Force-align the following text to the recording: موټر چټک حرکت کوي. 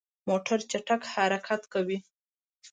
موټر 0.27 0.59
چټک 0.71 1.01
حرکت 1.13 1.61
کوي. 1.73 1.97